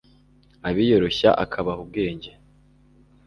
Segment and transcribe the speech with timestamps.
[0.69, 2.31] abiyoroshya akabaha ubwenge